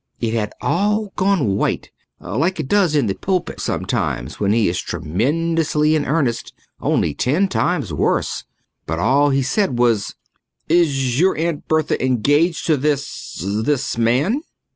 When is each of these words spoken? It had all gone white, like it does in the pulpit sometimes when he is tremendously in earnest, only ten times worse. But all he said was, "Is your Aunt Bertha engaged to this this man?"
It 0.19 0.33
had 0.33 0.51
all 0.61 1.13
gone 1.15 1.57
white, 1.57 1.91
like 2.19 2.59
it 2.59 2.67
does 2.67 2.95
in 2.95 3.05
the 3.05 3.13
pulpit 3.13 3.59
sometimes 3.61 4.39
when 4.39 4.51
he 4.51 4.67
is 4.67 4.79
tremendously 4.81 5.95
in 5.95 6.05
earnest, 6.05 6.55
only 6.79 7.13
ten 7.13 7.47
times 7.47 7.93
worse. 7.93 8.43
But 8.87 8.97
all 8.97 9.29
he 9.29 9.43
said 9.43 9.77
was, 9.77 10.15
"Is 10.67 11.19
your 11.19 11.37
Aunt 11.37 11.67
Bertha 11.67 12.03
engaged 12.03 12.65
to 12.65 12.77
this 12.77 13.39
this 13.45 13.95
man?" 13.95 14.41